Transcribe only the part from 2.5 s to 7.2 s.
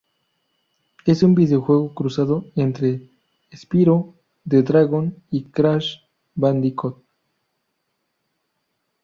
entre Spyro the Dragon y Crash Bandicoot.